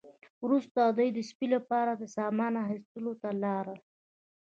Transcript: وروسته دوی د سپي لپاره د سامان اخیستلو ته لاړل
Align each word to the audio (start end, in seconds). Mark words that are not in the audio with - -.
وروسته 0.45 0.79
دوی 0.97 1.09
د 1.13 1.19
سپي 1.29 1.47
لپاره 1.55 1.91
د 1.95 2.03
سامان 2.17 2.53
اخیستلو 2.65 3.13
ته 3.21 3.29
لاړل 3.43 3.79